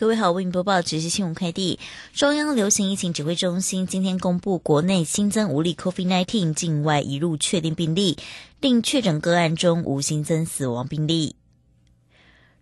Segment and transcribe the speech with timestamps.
[0.00, 1.80] 各位好，为您播报直接新闻快递。
[2.12, 8.16] 中央流行疫情指挥中心今天公布，国内新增无例 COVID-19 境外移入确定病例，
[8.60, 11.34] 另确诊个案中无新增死亡病例。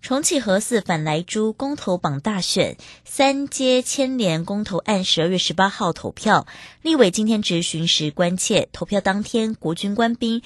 [0.01, 6.47] 重启核四反莱猪公投榜大选，三阶牵连公投案十二月十八号投票，
[6.81, 10.41] 立委今天执询时关切，投票当天国军官兵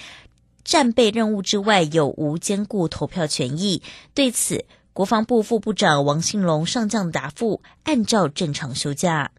[0.64, 3.80] 战备任务之外，有无兼顾投票权益？
[4.12, 4.64] 对此。
[4.92, 9.30] 国防部副部长王信龙上将答复：按照正常休假。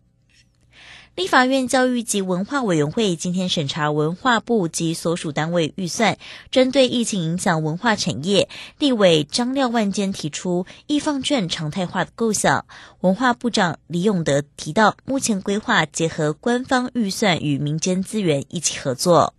[1.14, 6.18] 立法院教育及文化委员会今天审查文化部及所属单位预算，
[6.52, 8.48] 针对疫情影响文化产业，
[8.80, 12.66] 立委张廖万坚提出易放券常态化的构想。
[13.02, 19.34] 文化部长李永德提到，目前规划结合官方预算与民间资源一起合作。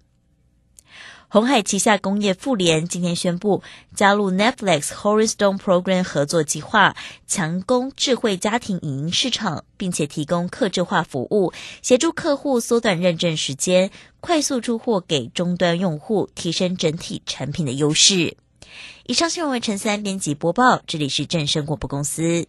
[1.33, 3.63] 红海旗下工业妇联今天宣布
[3.95, 6.95] 加入 Netflix Horizon Program 合作计划，
[7.27, 18.37] 强攻智慧家庭影音市场，并且提供客制化服务，协助客户缩短认证时间，快速出货给终端用户，提升整体产品的优势。
[19.07, 22.47] 以上新闻为陈三编辑播报，这里是正声广播公司。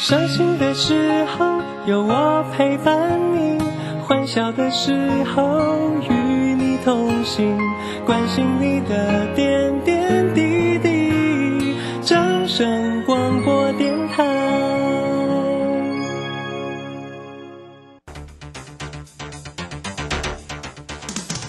[0.00, 1.77] 伤心的时候。
[1.88, 3.58] 有我陪伴你，
[4.06, 4.92] 欢笑的时
[5.24, 6.12] 候与
[6.52, 7.58] 你同行，
[8.04, 11.74] 关心你的点点滴滴。
[12.04, 14.22] 掌声广播电台。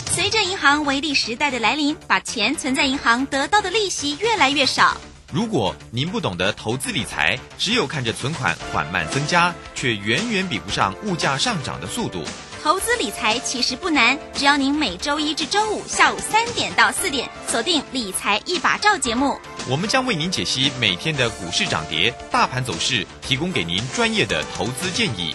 [0.06, 4.96] 随着银行微利时代的来临，把钱存在银行得到的利息越来越少。
[5.34, 12.22] 如果您不懂得投资理财，只有看着存款缓慢增加，却远远比不上物价上涨的速度。
[12.62, 25.34] 投资理财其实不难，只要您每周一至周五下午三点到四点锁定《理财一把照》节目，我们将为您解析每天的股市涨跌、大盘走势，提供给您专业的投资建议。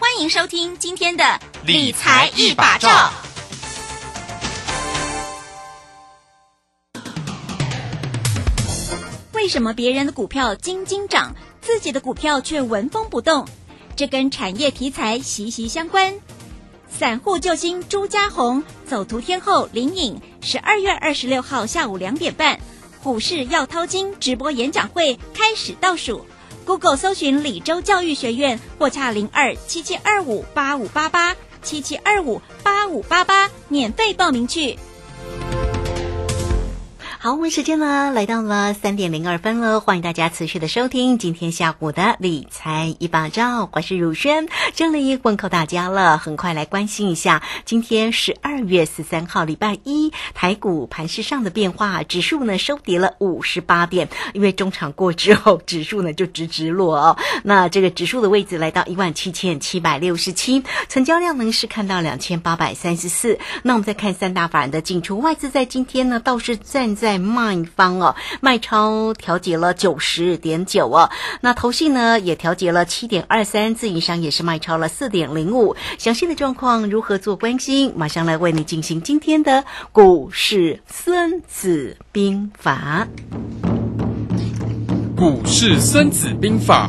[0.00, 1.24] 欢迎收听今天的
[1.66, 2.88] 《理财一把照》。
[9.34, 13.46] 为什么别人的股票斤斤涨，自己的股票却纹风不动？
[13.96, 16.14] 这跟产业题材息息相关。
[16.88, 22.60] 散户救星朱家红，走图天后林颖，十二月二十六号下午两点半，
[23.02, 26.24] 股市要掏金直播演讲会开始倒数。
[26.64, 34.78] Google 搜寻李州教育学院，或洽零二七七二五八五八八七七二五八五八八，免费报名去。
[37.24, 46.18] 好，我们时间呢来到了三点零二分了，欢迎大家持续的收听今天下午的理财一把照，我是汝轩，这里问候大家了。
[46.18, 57.16] 很快来关心一下今天十二月十三号礼拜一台股盘势上的变化，指数呢收跌了五十八点，因为中场过之后，指数呢就直直落哦。
[57.44, 63.38] 那这个指数的位置来到一万七千七百六十七，成交量呢是看到两千八百三十四。
[63.62, 67.11] 那我们再看三大法人的进出，外资在今天呢倒是站在。
[67.12, 71.10] 在卖方哦，卖超调节了九十点九哦，
[71.42, 75.76] 那投信呢也调节了七点二三，自营商也是卖超了四点零五。
[75.98, 77.92] 详细的状况如何做关心？
[77.94, 79.62] 马上来为你进行今天的
[79.92, 83.06] 股市孙子兵法。
[85.14, 86.88] 股市孙子兵法。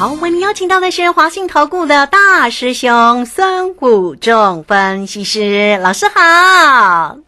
[0.00, 7.18] 好，为您邀请到的是华信投顾的大师兄孙武仲分析师老师好。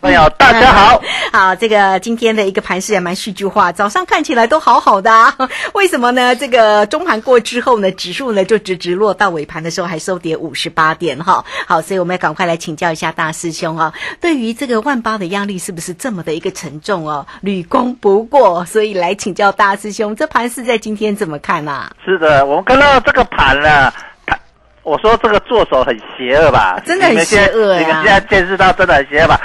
[0.00, 5.34] 朋友，大家好， 好，这个今天的一个盘势也蛮戏剧化，早上看起来都好好的，啊
[5.74, 6.36] 为什么呢？
[6.36, 11.44] 这个中盘过之后呢，指数呢就直直落到尾盘的时候还收跌五十八点哈。
[11.66, 17.26] 好，所以我们要赶快来请教一下大师兄啊，对于这个万八的压力是不是这么的一个沉重哦？
[17.40, 21.90] 屡攻不过，所以来请教大师兄，这盘是在今天怎么看呢？
[22.04, 23.92] 是的，我们看到这个盘呢。
[24.84, 26.80] 我说这个做手很邪恶吧？
[26.86, 29.38] 真的很邪恶你们现在见识到真的很邪恶吧？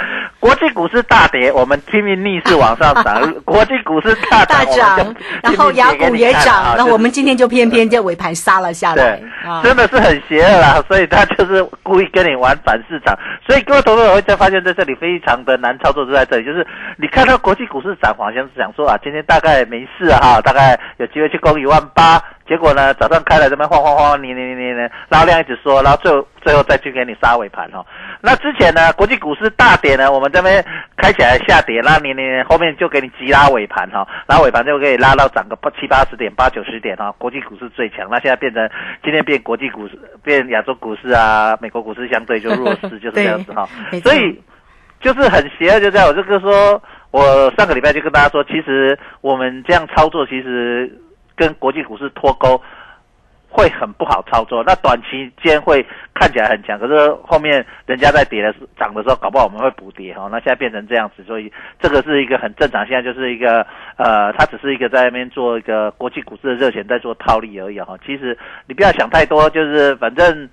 [0.44, 10.84] 国际股市大跌，我们拼命逆势往上涨； 国际股市大大涨，然后雅股也涨，那我们今天就偏偏在尾盘杀了下来，对，真的是很邪恶啦。
[10.86, 13.18] 所以他就是故意跟你玩反市场。
[13.46, 16.66] 所以各位投资者会再发现，在这里非常的难操作，就在这里，就是
[16.98, 22.22] 你看到国际股市涨，好像是想说啊，今天大概没事哈，大概有机会去攻一万八。
[22.46, 27.84] 结果呢，早上开了这边晃晃晃，你你你你，然后量一直缩，然后最后最后再去给你杀尾盘哦。
[28.20, 30.62] 那之前呢，国际股市大跌呢，我们这边
[30.96, 37.10] 开起来下跌，那你你后面就给你急拉尾盘哈，然后尾盘就可以拉到涨个八七八十点、八九十点哈。
[37.16, 38.68] 国际股市最强，那现在变成
[39.02, 43.66] 今天变国际股市变亚洲股市啊，美国股市相对就弱势， 就是这样子哈。
[44.02, 44.38] 所以
[45.00, 46.06] 就是很邪恶，就这样。
[46.06, 51.00] 我这个说，我上个礼拜就跟大家说，其实我们这样操作，其实。
[51.36, 52.60] 跟国际股市脱钩
[53.48, 60.28] 会很不好操作，那短期间会看起来很强，可是后面人家在跌的涨的时候，搞不好我们会补跌哈。
[60.28, 62.84] 那现在变成这样子，所以这个是一个很正常。
[62.84, 63.64] 现在就是一个
[63.96, 67.96] 呃，它只是一个在那边做一个国际股市的热钱在做套利而已哈。
[68.04, 68.36] 其实
[68.66, 70.48] 你不要想太多，就是反正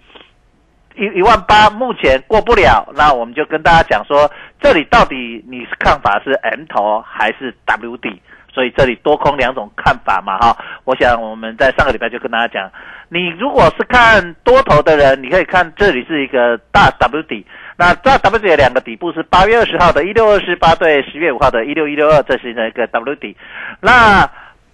[0.96, 4.30] 一一万八目前过不了，那我们就跟大家讲说，
[4.60, 8.22] 这里到底你是看法是 M 头还是 W 底？
[8.54, 12.72] 所以这里多空两种看法嘛，哈，我想我们在上个礼拜就跟大家讲，
[13.10, 17.46] 你如果是看多头的人，你可以看这里是一个大 W 底，
[17.78, 23.36] 那大 W 底的两个底部是八月二十号的一六二十八对十月五号的一六一六二，这是一个 W 底，
[23.80, 24.30] 那。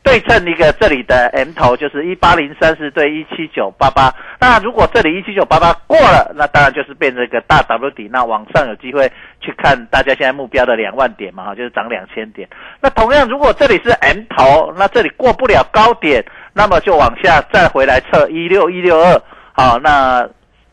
[0.07, 4.09] 对称一个这里的 M 头就是一八零三四对一七九八八，
[4.39, 9.11] 那如果这里一七九八八过了，那当然就是变成一个大 W 底，那往上有机会
[9.41, 12.47] 去看大家现在目标的两万点嘛，哈，就是涨两千点。
[12.79, 16.23] 那同样，如果这里是 M 头，那这里过不了高点，
[16.53, 19.21] 那么就往下再回来测一六一六二，
[19.51, 20.25] 好，那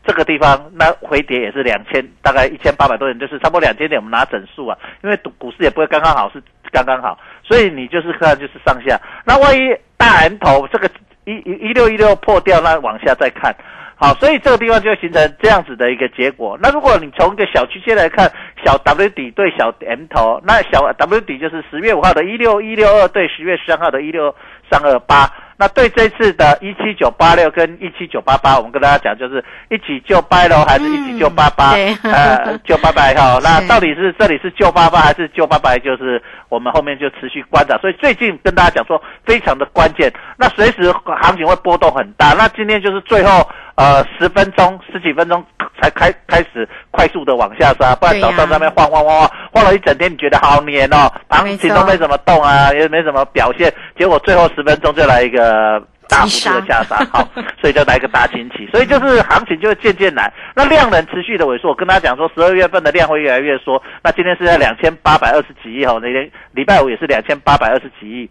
[0.05, 6.41] 这个地方那回跌也是两千，大概一千八百多点，就是差不多两千点，我们拿整数啊，因为股市也不会刚刚好是
[6.71, 7.17] 刚刚好。
[7.43, 10.89] 所以你就是看就是上下，那万一大 M 头这个
[11.25, 13.55] 一一一六一六破掉，那往下再看，
[13.95, 16.57] 好，所以这个地方就形成这样子的一个结果。
[16.61, 18.31] 那如果你从一个小区间来看，
[18.63, 24.35] 小 W 底对小 M 头，那小 W 底就是十月五号的一六一六二对十月十三号的一六
[24.69, 25.31] 三二八。
[25.57, 31.71] 那对这次的一七九八六跟一七九八八，我们跟大家讲，就是一起救掰喽，还是一起救八八？
[32.03, 33.39] 呃， 救八八哈。
[33.41, 35.75] 那到底是这里是救八八还是救八八？
[35.77, 37.77] 就是我们后面就持续观察。
[37.77, 40.11] 所以最近跟大家讲说，非常的关键。
[40.37, 42.33] 那随时行情会波动很大。
[42.33, 45.41] 那今天就是最后呃十分钟十几分钟
[45.85, 55.45] 才开开始快速的往下杀，不然早上那边晃晃晃晃晃了一整天，你觉得好黏哦，行情都没怎么动啊，也没怎么表现，结果最后十分钟就来一个。
[55.45, 57.27] 呃，大幅度的下杀，好，
[57.59, 60.31] 所以就来一个大清洗， 所以就是行情就会渐渐难。
[60.55, 63.81] 那量能持续的萎缩，我跟大家讲说，十二月份的量会越来越缩。
[64.03, 68.29] 那今天是在两千八百二十几亿哈，那天礼拜五也是两千八百二十几亿，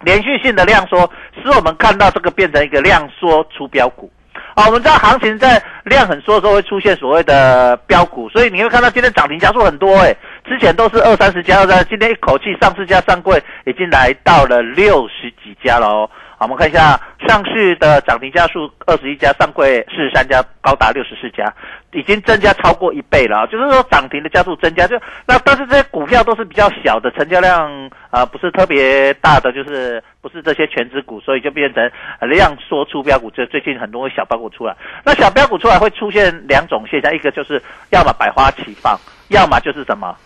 [0.00, 0.98] 连续性的量缩，
[1.42, 4.10] 使我们看到这个变成一个量缩出标股。
[4.58, 10.12] 好，我们知道行情在量很缩的时候会出现所谓的标股，所以你会看到今天涨停加速很多哎。
[10.44, 16.10] 之前都是二三十家的，今天一口气上市家上柜已经来到了六十几家了哦。
[16.40, 16.96] 好，我们看一下
[17.26, 21.52] 上市的涨停家数，二十一家，上柜四十三家，高达六十四家，
[21.92, 23.44] 已经增加超过一倍了。
[23.48, 24.96] 就是说涨停的家数增加，就
[25.26, 31.90] 那但是这些股票都是比较小的，成交量啊不是特别大的，就是不是这些全职股，所以就变成
[32.20, 33.28] 量缩出标股。
[33.32, 38.96] 这最近很多小标股出来，那小标股出来会出现两种现象，一个就是要么百花齐放，
[39.30, 40.16] 要么就是什么。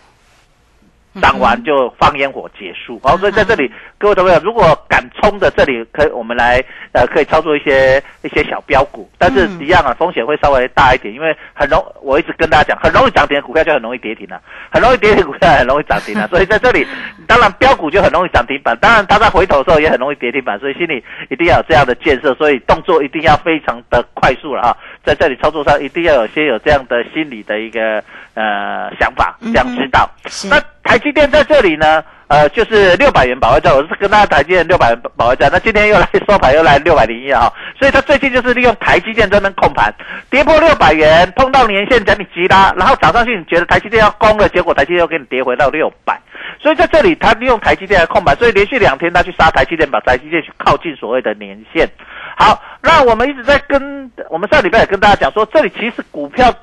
[1.21, 14.41] 涨完就放烟火结束，好，所以在这里，各位朋友，如果敢冲的这里，可以我们来呃，可以操作一些一些小标股，但是一样啊，风险会稍微大一点，因为很容，我一直跟大家讲，很容易涨停的股票就很容易跌停了，
[14.71, 16.85] 很容易跌停股票很容易涨停了， 所以在这里，
[17.27, 30.09] 当然标股就很容易涨停板，当然它在回头的时候也很容易跌停板，所以心里一定要有这样的建设，所以动作一定要非常的快速了哈，在这里操作上一定要有先有这样的心理的一个呃想法，这样知道，
[30.49, 30.61] 那。
[30.83, 35.49] 台积电在这里呢，呃，就是六百元保卫战，我是跟大家台积电六百元保卫战。
[35.51, 39.91] 那今天又来收盘，又来六百零一啊，所以他最近就是利用台积电专门控盘，
[40.29, 46.19] 跌破六百元，碰到年线整理急拉，然后涨上去，你觉得台积电要攻了，结果台积电又给你跌回到六百，
[46.61, 51.89] 所以在这里他利用台积电来控盘，所以连续两天他去杀台积电，把台积电去靠近所谓的年线。
[52.35, 56.53] 好，那我们一直在跟我们上礼拜也跟大家讲说，这里其实股票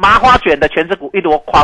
[0.00, 1.62] 麻花卷的全职股一箩筐。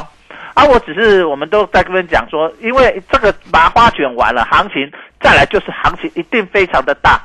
[0.52, 4.90] 啊，我只是我们都在跟人讲说，因为这个麻花卷完了，行情
[5.20, 7.20] 再来就是行情一定非常的大，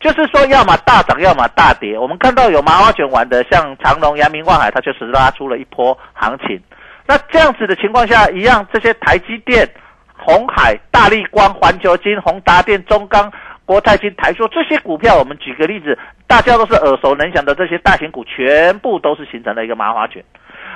[0.00, 1.98] 就是说要么大涨，要么大跌。
[1.98, 6.60] 我们看到有麻花卷完的，像长隆、阳明、万海，它就是拉出了一波行情。
[7.06, 9.66] 那这样子的情况下，一样这些台积电、
[10.14, 13.32] 红海、大力光、环球金、宏达电、中钢、
[13.64, 20.22] 国泰金、台塑这些股票，我们举个例子，大家都是耳熟能详的这些大型股，全部都是形成了一个麻花卷。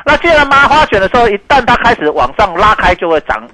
[0.09, 3.47] 那既然麻花卷的时候，一旦它开始往上拉开，就会涨。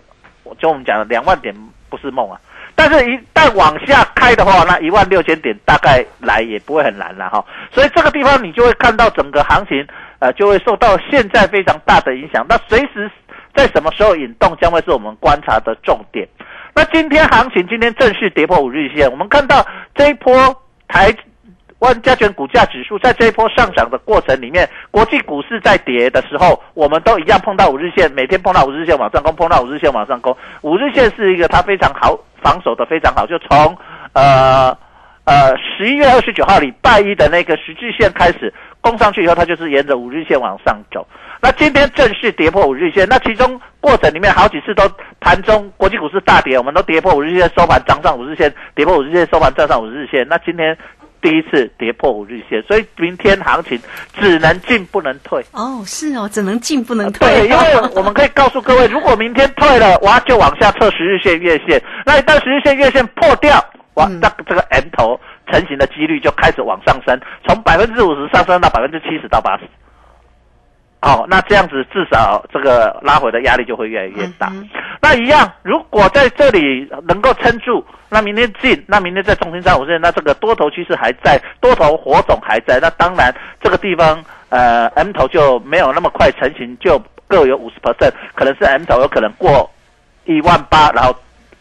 [0.61, 1.52] 就我们讲的两万点
[1.90, 2.38] 不是梦啊，
[2.76, 7.44] 但是一旦往下开的话，那一万六千点大概来也不会很难了哈。
[7.73, 9.84] 所以这个地方你就会看到整个行情，
[10.20, 12.46] 呃，就会受到现在非常大的影响。
[12.49, 13.11] 那随时
[13.52, 16.28] 在什么时候引动，将会是我们观察的重点。
[16.73, 20.32] 那今天行情今天正式跌破五日线，我们看到这一波
[20.87, 21.12] 台。
[21.84, 30.34] 万加权股价指数在这一波上涨的过程里面，国际股市在跌的时候，我们都一样碰到五日线，每天碰到五日线往上攻，碰到五日线往上攻。
[30.62, 33.76] 五日线是一个它非常好防守的非常好，就从
[34.14, 34.74] 呃
[35.24, 41.06] 呃十一月二十九号礼拜一的那个十字线开始攻上去以后，它就是沿着五日线往上走。
[41.42, 44.82] 那今天正式跌破五日线，那其中过程里面好几次都
[45.20, 50.26] 盘中国际股市大跌，我们都跌破五日线收盘涨上五日线，跌破五日线收盘站上五日线。
[50.26, 50.74] 那今天。
[51.25, 53.81] 第一次跌破五日线，所以明天行情
[54.21, 55.43] 只能进不能退。
[55.52, 57.26] 哦，是哦，只能进不能退。
[57.26, 61.83] 对，因为我们可以告诉各位，如果明天退了，哇，就往下测十日线、月线。
[62.04, 63.59] 那一旦十日线、月线破掉，
[63.95, 65.19] 哇，那这个 M 头
[65.50, 69.62] 成型的几率就开始往上升，从百分之五十上升到百分之七十到八十。
[71.04, 74.50] 好，那这样子至少这个拉回的压力就会越来越大。
[75.02, 83.30] 那一样，如果在这里能够撑住，那明天进，那明天在重心站五线，那这个多头趋势还在，多头火种还在，那当然
[83.61, 89.70] 这个地方呃 M 头就没有那么快成型，就各有五十 percent，可能是 M 头有可能过
[90.25, 91.14] 一万八，然后。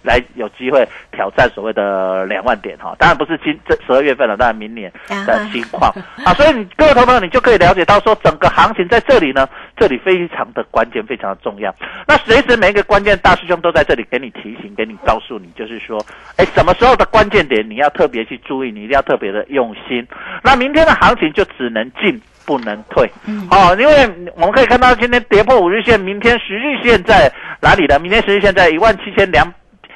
[0.03, 4.91] 来有机会挑战所谓的两万点哈，当然不是今这十二月份了，当然明年
[5.25, 5.91] 的情况
[6.23, 11.73] 啊，所以你各位朋友你就可以了解到说，整个行情在这里呢，这里非常的关键，非常的重要。
[12.05, 15.97] 那随时每一个关键大师兄都在这里给你提醒，给你告诉你，就是说，
[16.37, 20.05] 哎，什么时候的关键点你要特别去注意，你一定要特别的用心。
[20.43, 23.09] 那明天的行情就只能进不能退，
[23.49, 27.31] 哦，因为我们可以看到今天跌破五日线，明天十日线在
[27.61, 27.97] 哪里呢？
[27.99, 29.47] 明天十日线在一万七千两。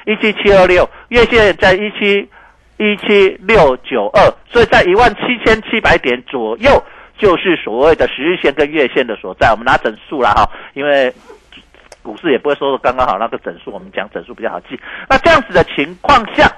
[0.08, 2.26] 一七七二六月线在一七
[2.78, 6.82] 一七六九二，所以在一万七千七百点左右，
[7.18, 9.50] 就是所谓的十日线跟月线的所在。
[9.50, 11.12] 我们拿整数了哈，因为
[12.02, 14.80] 股市也不会说刚刚好那个整数，我们讲整数比较好记。
[15.10, 16.50] 那这样子的情况下，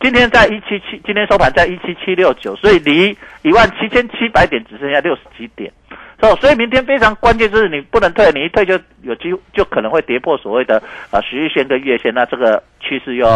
[0.00, 5.72] 今天在一七七，今天收盘在一七七六九，所以离一万七千七百点只剩下六十几点。
[6.20, 13.26] 哦，所以明天非常关键就是你不能退，你一退就有机会就可能会跌破所谓的呃十日线跟月线，那这个趋势又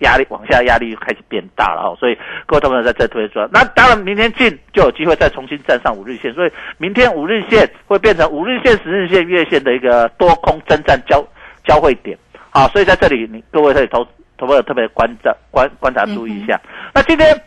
[0.00, 11.24] 压力往下压力又开始变大了哦，所以各位同学在这推说，那当然明天进就有机会再重新站上五日线，所以明天五日线会变成五日线、十日线、月线的一个多空征战交
[11.64, 12.18] 交汇点，
[12.50, 14.04] 好，所以在这里你各位可以投
[14.36, 16.60] 投朋友特别观察观观察注意一下。
[16.92, 17.40] 那今天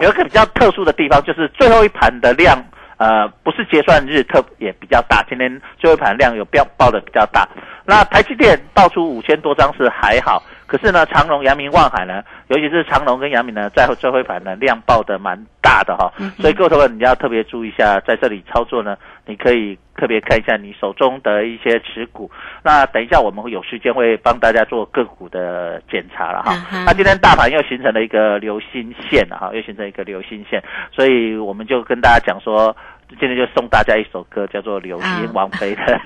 [0.00, 2.58] 有一个比较特殊的地方，就是最后一盘的量。
[2.98, 7.48] 呃，不是结算日特也比较大，今天最后一盘量有标报的比较大。
[7.86, 18.96] 那台积电爆出五千多张是还好，可是呢，长隆、阳明、望海呢，尤其是长隆跟阳明呢，在最后一盘呢量爆的蛮大的哈，所以各位朋友你要特别注意一下，在这里操作呢，
[19.26, 22.30] 你可以特别看一下你手中的一些持股。
[22.62, 26.54] 那等一下我们会有时间会帮大家做个股的检查了哈。
[26.84, 32.76] 那今天大盘又形成了一个流星线了哈，又形成一个流星线，所以我们就跟大家讲说。
[33.18, 35.98] 今天就送大家一首歌，叫做《流星》，王菲的。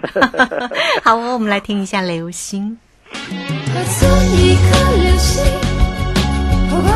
[1.03, 2.71] 好哦，我们来听一下《流星》。
[4.35, 5.45] 一颗流星，
[6.69, 6.93] 不管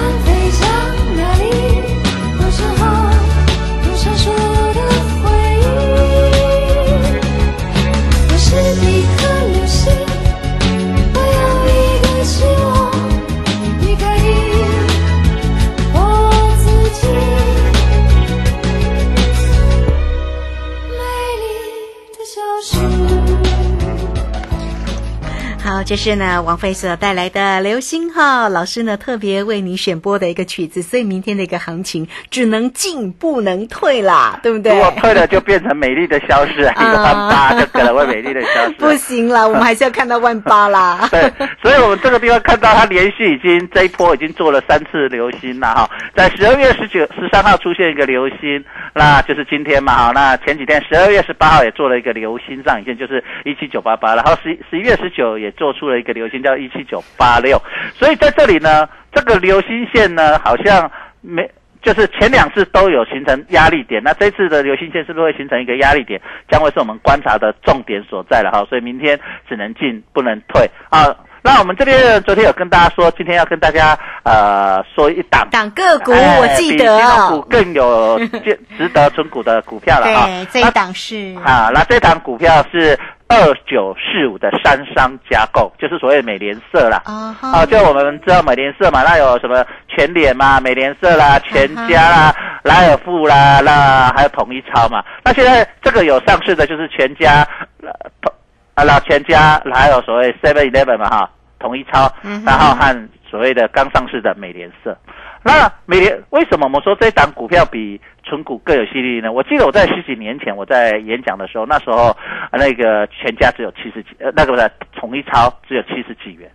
[25.87, 34.75] 这是呢王菲所带来的《流星号》，老师呢特别为你选播的一个曲子，所以明天的一个行情只能进不能退啦， 对不对？
[34.75, 38.73] 如果退了就变成美丽的消失，一万八就可能会美丽的消失。
[38.83, 41.07] 不行了，我们还是要看到万八啦。
[41.13, 50.11] 对，所以我们这个地方看到它连续已经这一波已经做了三次流星了哈，在十二月十九、十三号出现一个流星，那就是今天嘛哈。
[50.13, 55.47] 那前几天十二月十八号也做了一个流星上影线，就是一七九八八，然后十十一月十九也。
[55.57, 57.57] 做出了一个流星叫一七九八六，
[57.95, 60.91] 所以在这里呢，这个流星线呢，好像
[61.21, 61.49] 没
[61.83, 68.65] 就是前两次都有形成压力点，那这次的流星线是不是会形成一个压力点，将会是我们观察的重点所在了哈。
[68.69, 71.15] 所以明天只能进不能退啊。
[71.47, 80.27] 那我们这边昨天有跟大家说，今天要跟大家呃说一档档个股哎我记得比金融哦股更有值值得存股的股票了哈。
[80.27, 82.99] 对，这一档是啊，那这档股票是
[83.29, 87.03] 二九四五的三商加购，就是所谓美联社啦。
[87.05, 92.35] 啊啊，就我们知道美联社嘛，那有什么全联嘛、美联社啦、全家啦、
[92.65, 95.03] 莱尔富啦，那还有统一超嘛。
[95.25, 97.47] 那现在这个有上市的就是全家，
[97.83, 98.33] 呃，统
[98.75, 102.13] 啊，那全家还有所谓 Seven Eleven 嘛哈，统一超，
[102.45, 104.97] 然后和所谓的刚上市的美联社。
[105.43, 109.31] 那美联为什么我们说这档股票比纯股更有吸引力呢？
[109.31, 112.17] 我记得我在十几年前我在演讲的时候，那时候
[112.51, 116.51] 呃那个全家只有七十几，呃，那个不是统一超只有七十几元。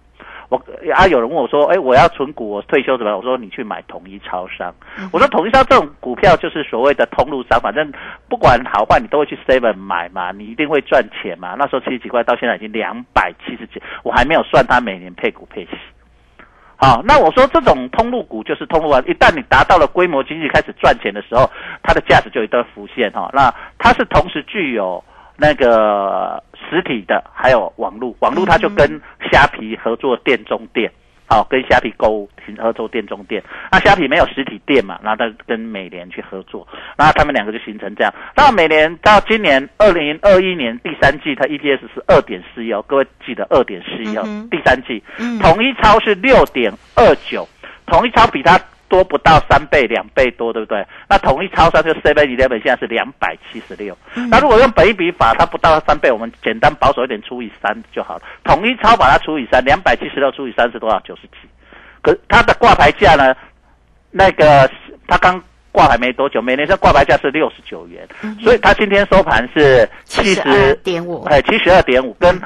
[0.52, 0.62] 我
[0.94, 4.76] 啊，有人问我说：“哎，我要存股，我退休怎么办？”我说：“你去买统一超商。
[5.14, 7.90] 我说：“统一超这种股票就是所谓的通路商，反正
[8.28, 11.56] 不管好坏，你都会去 seven 买嘛，你一定会赚钱嘛。
[11.58, 15.72] 那时候七十几块，到现在已经两百七十几，我还没有算它每年配股配息。
[16.76, 21.50] 好，那我说这种通路股就是通路啊，一旦你达到了规模经济开始赚钱的时候，
[21.82, 23.30] 它的价值就一定浮现哈。
[23.32, 25.02] 那它是同时具有
[25.38, 29.00] 那个实体的，还有网络，网络它就跟
[29.32, 30.92] 虾皮合作店中店。
[31.28, 38.14] 好，跟虾皮购物合作店中店，那虾皮没有实体店嘛，然后他跟美联去合作，然后他们两个就形成这样。
[38.36, 44.14] 那美联到今年二零二一年第三季，它 EPS 是二点四一哦，各位记得二点四一
[44.50, 47.48] 第三季，嗯统一超是六点二九，
[47.86, 48.60] 统一超比它
[48.92, 50.86] 多不到三倍，两倍多，对不对？
[51.10, 53.98] 那统一超商就 Seven Eleven 现在是两百七十六，
[54.30, 58.24] 那如果用本一比法，它不到三倍，我们简单保守一点除以三就好了。
[58.44, 61.00] 统一超把它除以三，两百七十六除以三是多少？
[61.00, 61.48] 九十七。
[62.02, 63.34] 可它的挂牌价呢？
[64.12, 64.70] 那个
[65.08, 68.06] 它刚挂牌没多久，每年的挂牌价是六十九元，
[68.42, 72.38] 所以它今天收盘是七十点五哎，七十二点五，跟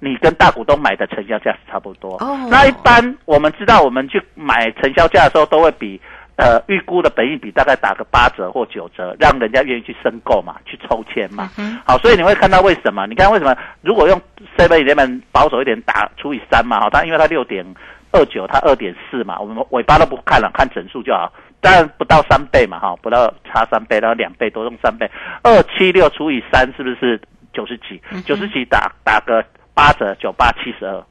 [0.00, 2.16] 你跟大股东买的成交价是差不多。
[2.16, 6.00] 哦那一般我们知道，我们去买成交价的时候，都会比
[6.36, 11.50] 呃预估的本益比大概打个八折或九折，让人家愿意去申购嘛，去抽签嘛。
[11.86, 13.06] 好，所以你会看到为什么？
[13.06, 13.54] 你看为什么？
[13.82, 14.20] 如果用
[14.56, 17.64] Seven Eleven 保守一点打除以三嘛，好，它因为它六点
[18.12, 21.30] 二九，它二点四嘛，我们尾巴都不看了，看整数就好。
[21.60, 25.10] 当然不到三倍嘛，哈，不到差三倍，然后两倍多用三倍，
[25.42, 27.20] 二七六除以三是不是
[27.52, 28.00] 九十几？
[28.24, 29.44] 九十几打打个
[29.80, 31.02] 八折，九八七十二，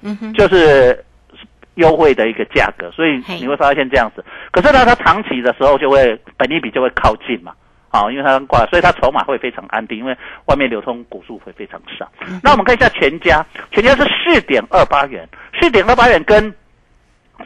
[0.00, 1.04] 嗯哼，就是
[1.74, 4.24] 优惠的一个价格，所以你会发现这样子。
[4.50, 7.52] 可是呢，它长期的时候就会本益比就会靠近嘛，
[7.90, 12.10] 好，因为它挂，所以它筹码会非常安定，因为外面流通股数会非常少。
[12.42, 15.28] 那我们看一下全家，全家是四点二八元，
[15.60, 16.50] 四点二八元跟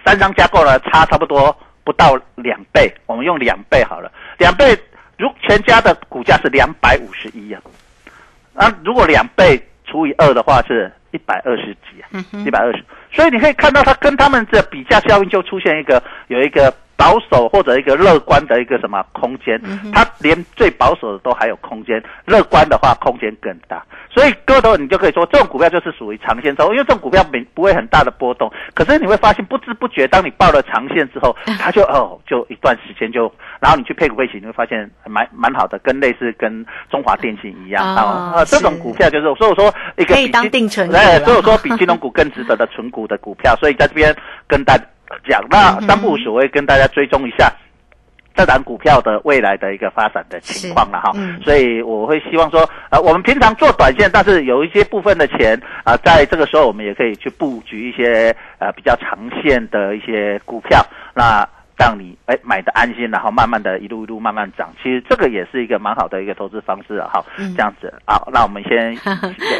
[0.05, 4.79] 三张加购呢差差不多不到两倍，我们用两倍好了，两倍
[5.19, 7.61] 如全家的股价是两百五十一啊，
[8.55, 12.07] 那，如果两倍除以二的话是一百二十几啊，
[12.47, 19.59] 一百二十，所以你可以看到它跟他们的比价效应就出现一个有一个保守或者一个乐观的一个什么空间，
[19.91, 23.83] 它连最保守的都还有空间，乐观的话空间更大。
[24.15, 28.53] 所以各位朋友，你就可以说这种股票就是属于长线操，因为这种股票没不会很大的波动。
[28.75, 40.91] 可是你会发现不知不觉，当你报了长线之后， 它就哦就一段时间就，然后你去配股配息，你会发现蛮蛮好的，跟类似跟中华电信一样哦呃，这种股票就是，所以我说一个可以当比金定存
[41.25, 44.15] 所以我说比金融股更值得的存股的股票，所以在这边
[44.47, 44.85] 跟大家
[45.29, 47.53] 讲，那三不五时我会跟大家追踪一下。
[48.33, 51.39] 这档股票的未来的一个发展的情况了哈，嗯。
[51.43, 60.81] 所以我会希望说，呃，我们平常做短线，但是有一些部分的钱啊、在这个时候我们也可以去布局一些呃比较长线的一些股票，
[61.13, 61.47] 那
[61.81, 67.55] 让你哎买的安心，然后慢慢的一路一路慢慢涨，其实这个也是一个蛮好的一个投资方式啊，好，嗯。
[67.57, 68.97] 这样子好，那我们先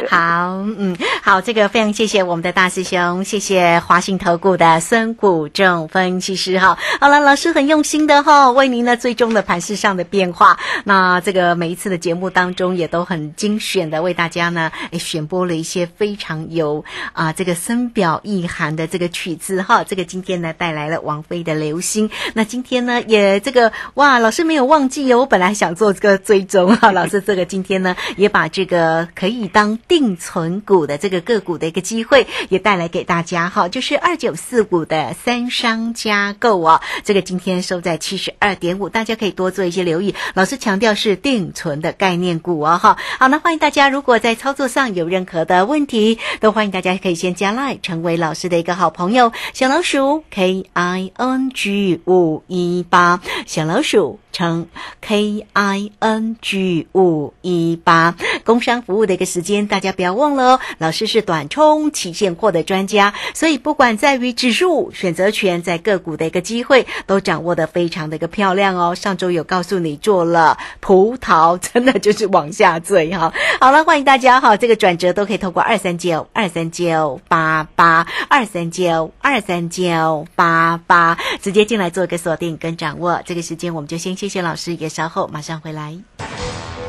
[0.09, 6.77] 好，嗯，好，这个非常谢谢我们的大师兄，谢谢华信投顾的孙谷正分析师哈。
[6.99, 19.83] 好了，老师很用心的哈，为您呢最终的盘势上的变化，那这个每一次的节目当中也都很精选的为大家呢，哎选播了一些非常有啊这个深表意涵的这个曲子哈。
[19.83, 40.15] 这个今天呢带来了王菲的《流星》，那今天呢也这个哇，老师没有忘记哦，我本来想做这个追踪哈，老师这个今天呢也把这个可以当定存股的这个个股的一个机会也带来给大家哈，就是二九四五的三商加购哦，这个今天收在七十二点五，大家可以多做一些留意。
[40.33, 42.97] 老师强调是定存的概念股哦哈。
[43.19, 54.67] 好，那欢迎大家如果在操作上有任何的问题，都欢迎大家可以先加 line 成为老师的一个好朋友，小老鼠 K I N G 五一八，小老鼠乘
[55.01, 60.59] K I N G 五一八，工商服务的一个时间，大家不要忘了哦。
[60.77, 68.95] 老师是短冲期现货的专家，所以不管在于指数、选择权，在个股的一个机会，都掌握的非常的一个漂亮哦。
[68.95, 73.31] 上周有告诉你做了葡萄，真的就是往下坠哈。
[73.59, 83.21] 好了，欢迎大家哈，这个转折都可以透过二三九二三九八八二三九二三九八八直接进来做一个锁定跟掌握。
[83.25, 85.97] 这个时间我们就先谢谢老师，也稍后马上回来。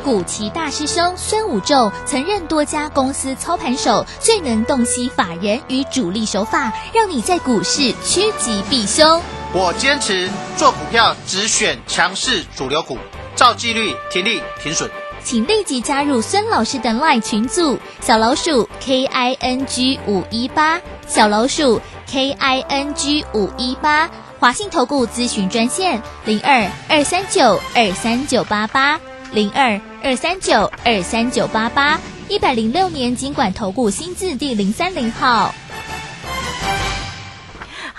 [0.05, 9.23] 古奇大师兄孙武仲曾任多家公司操盘手，最能洞悉法人与主力手法，让你在股市趋吉避凶。
[9.53, 12.99] 我坚持做股票只选强势主流股，
[13.37, 14.91] 照纪律停利停损。
[15.23, 24.11] 请立即加入孙老师的 LINE 群组，小老鼠 K I N G 五一八，小老鼠 K I N G 五一八，
[24.43, 28.99] 华信投顾咨询专线零二二三九二三九八八
[29.33, 35.55] 零二二三九二三九八八，一百零六年经管投顾新字第零三零号。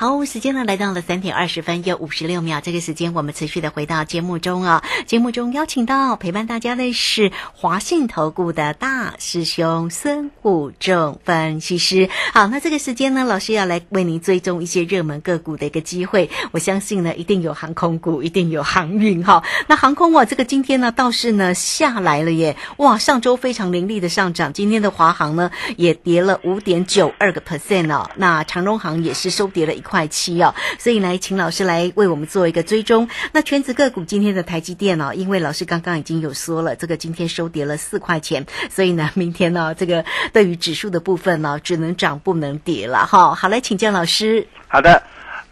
[0.03, 4.83] 好，时间呢来到了三点二十分又五十六秒，这个时间我们持续的回到节目中啊。
[5.05, 12.09] 节目中邀请到陪伴大家的是华信投顾的大师兄孙武仲分析师。
[12.33, 16.29] 好，那这个时间呢，老师要来为您追踪一些热门个股的一个机会。
[16.51, 19.41] 我相信呢，一定有航空股，一定有航运哈。
[19.67, 28.09] 那航空哇，这个今天呢倒是呢下来了耶，哇，上周非常凌厉的上涨，今天的华航呢也跌了五点九二个 percent 哦。
[28.17, 33.07] 那长荣航也是收跌了一块块七哦，所以来请老师来为我们做一个追踪。
[33.31, 43.35] 那全指个股今天的台积电哦，因为老师刚刚已经有说了，这个今天收跌了四块钱，所以呢，明天呢，这个对于指数的部分呢，只能涨不能跌了哈。
[43.35, 44.47] 好，来请教老师。
[44.67, 45.03] 好的，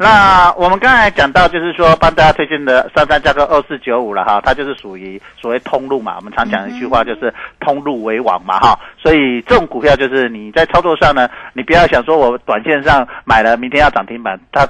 [0.03, 6.15] 那我们刚才讲到，就是说帮大家推荐的三三加个二四九五了哈，它就是属于所谓通路嘛。
[6.17, 8.79] 我们常讲一句话，就是通路为王嘛哈。
[8.97, 14.65] 所以这种股票就是你在操作上呢，你不要想说我短线上买了，明天要涨停板，它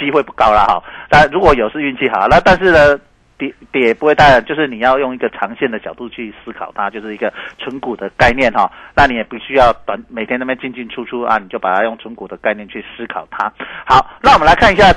[0.00, 0.82] 机会不高了哈。
[1.08, 2.98] 但如果有是运气好，那但是呢。
[3.38, 8.70] 跌跌不会大，就是你要用一个长线的角度去思考它，就是一个纯股的概念哈。
[8.94, 13.52] 那你也不需要短每天那边进进出出啊，你就把它用纯股的概念去思考它。
[13.86, 14.92] 好，那我们来看一下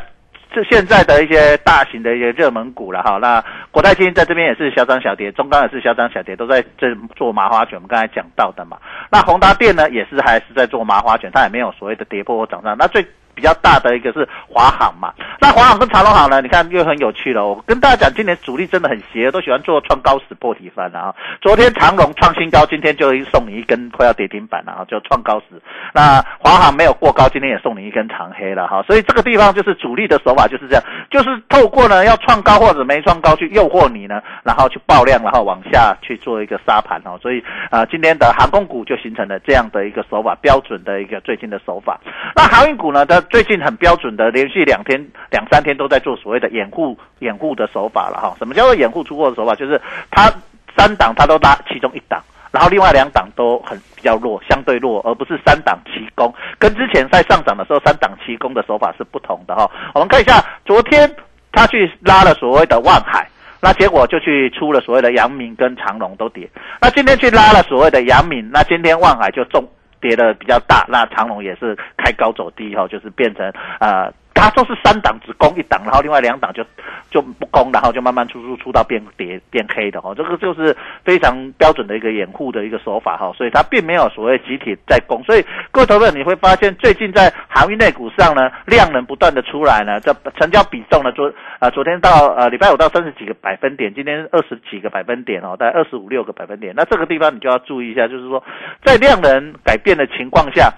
[0.52, 3.17] 这现在的一些大型的一些热门股了哈。
[3.21, 7.75] 那国泰金在这边也是小涨小跌，中钢也是小涨小跌，都在这做麻花卷。
[7.75, 8.78] 我们刚才讲到的嘛。
[9.12, 12.75] 那宏达电呢，也是还是在做麻花卷，它也没有所谓的跌破或涨上。
[12.78, 13.06] 那最
[13.39, 17.47] 比较大的一个是华航嘛，那华航跟长隆航呢，你看又很有趣了。
[17.47, 21.15] 我跟大家讲，今年主力真的很邪，都喜欢做创高死破底翻啊。
[21.39, 25.62] 昨天长隆创新高，今天就送你一根快要跌停板了啊，就创高死。
[25.93, 28.84] 那华航没有过高，今天也送你一根长黑了哈。
[28.84, 37.17] 所以这个地方就是主力的手法就是这样，就是透过呢要创高或者没创高去诱惑你呢，然后去爆量，然后往下去做一个杀盘哦。
[37.21, 41.97] 所以啊，今天的航空股就形成了这样的一个手法，标准的一个最近的手法。
[42.36, 48.36] 那航运股呢，它最近很标准的，连续两天、两三天都在做所谓的掩护、掩护的手法了哈。
[48.39, 49.54] 什么叫做掩护出货的手法？
[49.54, 50.32] 就是它
[50.76, 56.34] 三档它都拉其中一档，然后另外两档都很比较弱，相对弱，而不是三档齐攻。
[56.58, 59.70] 跟之前在上涨的时候三档齐攻的手法是不同的哈。
[59.94, 61.10] 我们看一下，昨天
[61.52, 63.28] 他去拉了所谓的万海，
[63.62, 66.50] 那结果就去出了所谓的阳明跟长隆都跌。
[66.82, 69.63] 那今天去拉了所谓的阳明，那今天万海就中。
[70.02, 76.63] 跌的比较大，那长龙也是开高走低哈，就是变成啊，它都是三档只攻一档，然后另外两档就
[77.12, 98.43] 就不攻，然后就慢慢出出出到变跌变黑的哈，这个就是非常标准的一个掩护的一个手法哈，所以它并没有所谓集体在攻，所以各位投资你会发现最近在航运内股上呢，量能不断的出来呢，这成交比重呢昨啊昨天到呃礼拜五到三十几个百分点，今天二十几个百分点哦，大概二十五六个百分点，那这个地方你就要注意一下，就是说
[98.84, 100.71] 在量能改变的情况下，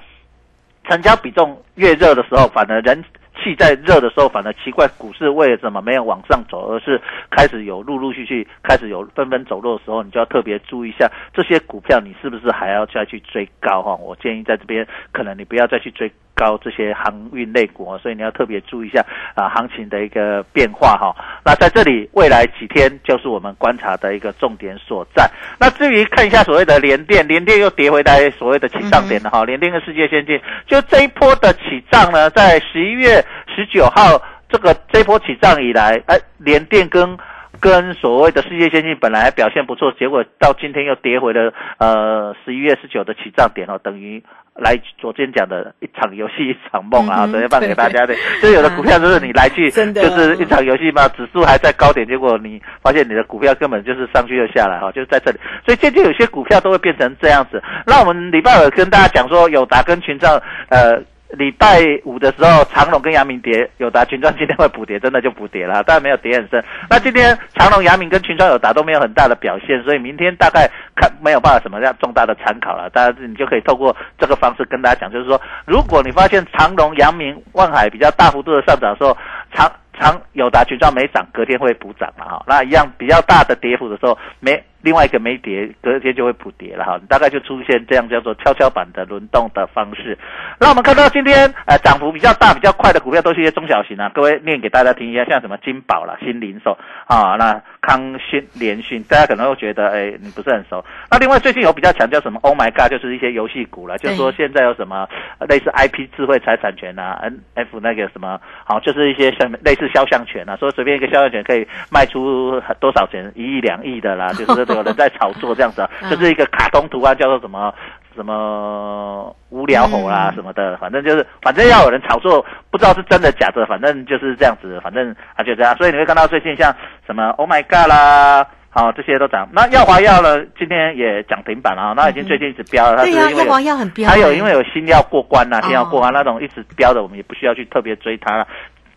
[0.89, 3.04] 成交比重越热的时候，反而人
[3.36, 13.96] 气在热的时候，反而奇怪，股市为什么没有往上走，而是开始有陆陆续续开始有纷纷走弱的时候，你就要特别注意一下这些股票，你是不是还要再去追高哈？
[13.96, 19.04] 我建议在这边可能你不要再去追高这些航运类股，所以你要特别注意一下
[19.36, 21.15] 啊行情的一个变化哈。
[21.44, 25.30] 那在这里未来几天就是我们观察的一个重点所在。
[25.60, 29.44] 那至于看一下所谓的联电，联电又跌回来所谓的起涨点了哈。
[29.46, 33.21] 联电跟世界先进，就这一波的起涨呢，在十一月
[33.56, 37.18] 十九号这个这波起涨以来，哎，联电跟
[37.60, 44.24] 跟所谓的世界先进本来表现不错，结果到今天又跌回了呃十一月十九的起涨点哦，等于
[44.56, 57.62] 来昨天讲的一场游戏一场梦啊，嗯哼昨天放给大家的，就有的股票就是你来去 就是一场游戏嘛，指数还在高点，结果你发现你的股票根本就是上去又下来哈，就是在这里，所以渐渐有些股票都会变成这样子。
[57.86, 61.00] 那我们礼拜二跟大家讲说，友达跟群创呃。
[61.34, 66.63] 礼拜五的时候，长隆跟阳明跌，友达、群创今天会补跌，真的就补跌了，当然没有跌很深。
[66.89, 72.89] 那今天长隆、阳明跟群创、友达都没有很大的表现，所以明天大概看没有办法什么样重大的参考了。
[72.89, 79.17] 大家你就可以透过这个方式跟大家讲，就是说，如果你发现长隆、阳明、万海比较大幅度的上涨的时候，
[79.54, 82.44] 长长友达、群创没涨，隔天会补涨了哈。
[82.48, 87.00] 那一样比较大的跌幅的时候，没另外一个没跌，隔天就会补跌了哈。
[87.10, 90.17] 大概就出现这样叫做跷跷板的轮动的方式。
[90.60, 100.84] 那我们看到今天呃涨幅比较大、比较快的股票都是一些中小型啊，各位念给大家听一下，像什么金宝啦、新零售啊，那康讯、联讯，大家可能会觉得哎你不是很熟。
[101.10, 105.08] 那另外最近有比较强调什么？Oh my God，就是一些游戏股了，就是说现在有什么
[105.39, 107.22] 呃类似 IP 智慧财产权啊
[107.56, 117.74] ，NF 那个什么，好就是一些像类似肖像权啊，说随便一个肖像权可以卖出多少钱，一亿两亿的啦，就是有人在炒作这样子啊，就是一个卡通图案叫做什么？
[118.14, 125.74] 什么无聊猴啦嗯什么的，反正就是反正要有人炒作，不知道是真的假的，反正就是这样子，反正啊就这样。
[125.78, 126.76] 所以你会看到最近像
[127.08, 129.48] 什么 Oh my God 啦，好、这些都涨。
[129.54, 138.46] 那耀华药呢，今天也涨停板了啊，那已经最近一直飙了，它对呀，是因为有药华药很标欸，还有因为有新药过关呐、哦新药过关那种一直飙的，我们也不需要去特别追它了。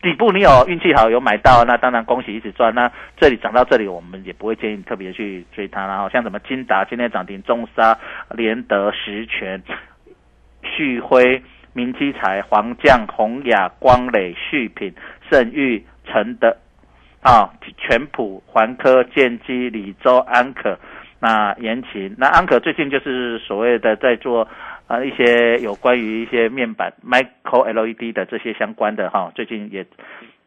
[0.04, 2.74] 底部你有运气好有买到，那当然恭喜一直赚。
[2.74, 5.86] 那这里涨到这里，我们也不会建议特别去追它。
[5.86, 7.98] 然后像什么金达今天涨停，中沙、
[8.30, 9.62] 联德、实权、
[10.62, 14.94] 旭辉、明基材、黄酱、宏雅、光磊、旭品、
[15.30, 16.54] 盛誉、承德
[17.22, 20.78] 啊，全普、环科、建基、李州、安可。
[21.20, 24.46] 那延琴，那安可最近就是所谓的在做
[24.88, 29.86] 呃一些有关于一些面板 micro LED 的这些相关的哈，最近也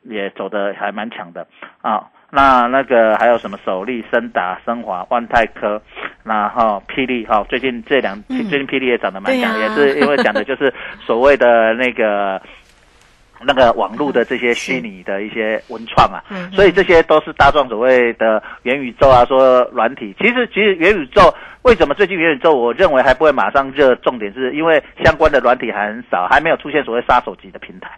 [0.03, 1.47] 也走的还蛮强的
[1.81, 2.07] 啊。
[2.29, 5.81] 那那个还有什么首力、森达、升华、万泰科，
[6.23, 12.41] 然后霹雳哈，最近这两、嗯最近霹雳也涨得蛮强，啊也是因为讲的就是所谓的那个。
[13.41, 20.15] 那个网络的这些虚拟的一些文创啊，嗯所以这些都是大众所谓的元宇宙啊，说软体。
[20.19, 23.95] 其实，其实元宇宙为什么最近元宇宙，我认为还不会马上热？
[23.95, 27.91] 重点是因为相关的软体还很少，还没有出现所谓杀手级的平台。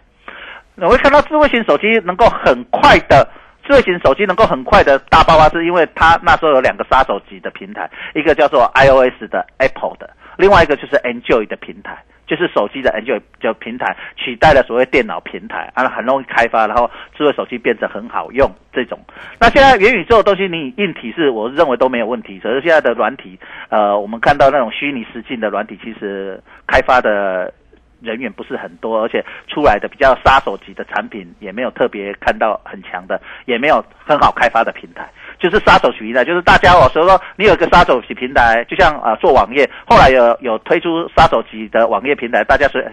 [0.76, 3.28] 我会看到智慧型手机能够很快的，
[3.66, 12.02] 智慧型手机能够很快的大爆发，是因为它那时候有两个杀手级的平台，一个叫做 iOS 的 Apple 的，另外一个就是 Android 的平台。
[12.30, 16.88] 就是手机的 Android 就平台取代了所谓电脑平台，啊，很容易开发，然后
[17.18, 18.96] 智慧手机变得很好用这种。
[19.40, 23.36] 那现在元宇宙的东西，你硬体是我认为都没有问题，可是现在的软体，
[23.68, 27.52] 呃，我们看到那种虚拟实境的软体，其实开发的
[28.00, 35.10] 人员不是很多，而且出来的比较杀手级的产品也没有特别看到很强的，也没有很好开发的平台。
[35.40, 42.84] 就是杀手级的，就是大家哦，所以说你有个杀手级平台，就像啊、做网页，后来有有推出杀手级的网页平台，大家随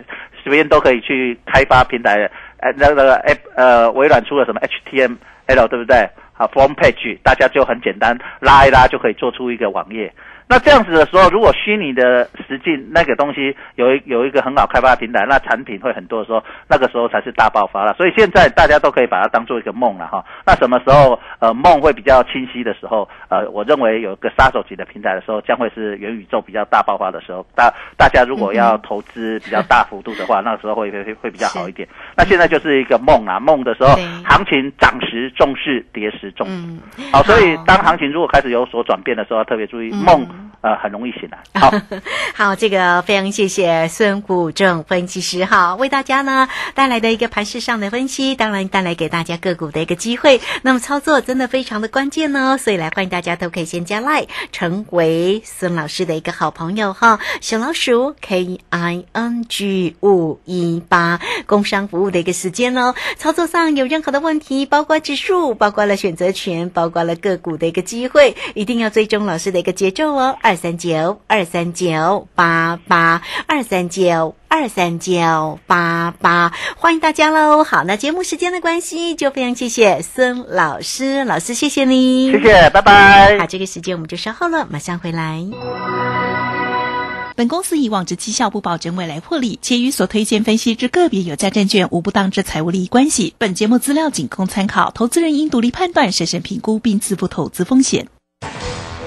[0.41, 2.29] 随便都可以去开发平台。
[2.59, 6.09] 呃，那个那个呃，微软出了什么 HTML 对不对？
[6.37, 10.11] 啊，form page，大家就很简单拉一拉就可以做出一个网页。
[10.49, 17.93] 那这样子的时候，如果虚拟的实际那个东西有一有一个很好开发的平台，那产品会很多的时候，那个时候才是大爆发了。
[17.95, 20.23] 所以现在大家都可以把它当做一个梦了哈。
[20.45, 23.07] 那什么时候呃梦会比较清晰的时候？
[23.29, 27.45] 呃，我认为有个杀手级的平台的时候，将会是元宇宙比较大爆发的时候。
[27.53, 31.85] 大大家如果要投资比较大幅度的话， 那个时候会会会比较好一点。
[32.15, 36.47] 那现在就是一个梦啊，梦的时候，行情涨时重视，跌时重。
[36.49, 36.79] 嗯，
[37.11, 40.27] 好，所以好当行情如果开始有所转变的时候，要特别注意嗯梦，
[40.61, 41.39] 呃，很容易醒来。
[41.59, 41.71] 好，
[42.33, 50.41] 好，这个非常谢谢孙谷正分析师哈，为大家呢带来的一个盘势上的分析，当然带来给大家个股的一个机会。
[50.63, 62.95] 那么操作真的非常的关键哦，所以来欢迎大家都可以先加 line 成为孙老师的一个好朋友哈，小老鼠 K I N G 五一八工商服务的一个时间哦。
[63.17, 70.26] 操作上有任何的问题，包括指数，包括了选择权，包括了个股的一个机会，一定要追踪老师的一个节奏哦。
[70.31, 74.35] 二三九二三九八八二三九。
[74.49, 77.63] 二三九八八，欢迎大家喽！
[77.63, 83.45] 好，那节目时间的关系，就非常谢谢孙老师，老师谢谢你，谢谢，拜拜好，。
[83.45, 85.45] 这个时间我们就稍后了，马上回来。
[87.35, 93.35] 本公司以往之绩效不保证未来获利，且与所推荐分析之个别有价证券无不当之财务利益关系。
[93.37, 98.07] 本节目资料仅供参考，投资人应独立判断、审慎评估并自负投资风险。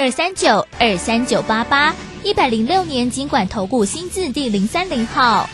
[0.00, 5.46] 二三九二三九八八，一百零六年尽管投顾新字第零三零号。